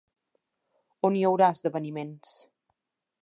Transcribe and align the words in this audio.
On 1.09 1.19
hi 1.19 1.21
haurà 1.29 1.49
esdeveniments? 1.57 2.35